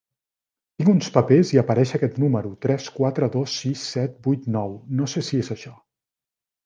Tinc 0.81 0.87
uns 0.93 1.09
papers 1.17 1.51
i 1.55 1.59
apareix 1.61 1.91
aquest 1.99 2.17
numero: 2.25 2.53
tres 2.67 2.87
quatre 2.95 3.29
dos 3.35 3.59
sis 3.61 3.85
set 3.93 4.17
vuit 4.29 4.49
nou, 4.59 4.75
no 5.03 5.11
sé 5.15 5.25
si 5.29 5.43
és 5.45 5.53
això. 5.59 5.75